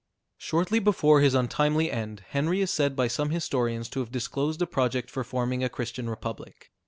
[0.39, 4.65] Shortly before his untimely end, Henry is said by some historians to have disclosed a
[4.65, 6.71] project for forming a Christian republic.